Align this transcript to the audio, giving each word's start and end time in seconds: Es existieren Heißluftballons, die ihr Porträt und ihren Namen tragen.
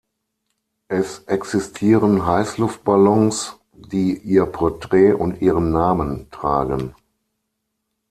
Es 0.87 1.19
existieren 1.27 2.25
Heißluftballons, 2.25 3.57
die 3.71 4.17
ihr 4.17 4.47
Porträt 4.47 5.13
und 5.13 5.43
ihren 5.43 5.71
Namen 5.71 6.31
tragen. 6.31 6.95